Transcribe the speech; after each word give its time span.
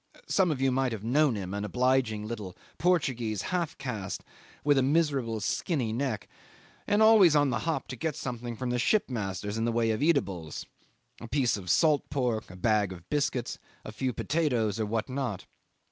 Some 0.27 0.49
of 0.49 0.59
you 0.59 0.71
might 0.71 0.93
have 0.93 1.03
known 1.03 1.35
him 1.35 1.53
an 1.53 1.63
obliging 1.63 2.25
little 2.25 2.57
Portuguese 2.79 3.43
half 3.43 3.77
caste 3.77 4.23
with 4.63 4.79
a 4.79 4.81
miserably 4.81 5.41
skinny 5.41 5.93
neck, 5.93 6.27
and 6.87 7.03
always 7.03 7.35
on 7.35 7.51
the 7.51 7.59
hop 7.69 7.87
to 7.89 7.95
get 7.95 8.15
something 8.15 8.55
from 8.55 8.71
the 8.71 8.79
shipmasters 8.79 9.59
in 9.59 9.65
the 9.65 9.71
way 9.71 9.91
of 9.91 10.01
eatables 10.01 10.65
a 11.21 11.27
piece 11.27 11.55
of 11.55 11.69
salt 11.69 12.01
pork, 12.09 12.49
a 12.49 12.55
bag 12.55 12.91
of 12.91 13.07
biscuits, 13.11 13.59
a 13.85 13.91
few 13.91 14.11
potatoes, 14.11 14.79
or 14.79 14.87
what 14.87 15.07
not. 15.07 15.45